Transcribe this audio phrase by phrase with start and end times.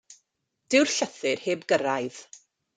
[0.75, 2.21] Dyw'r llythyr heb gyrraedd.